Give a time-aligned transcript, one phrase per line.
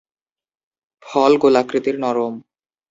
[1.05, 2.33] ফল গোলাকৃতির নরম।